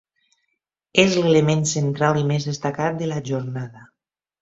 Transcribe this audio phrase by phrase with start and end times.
[1.03, 3.89] És l'element central i més destacat de la jornada.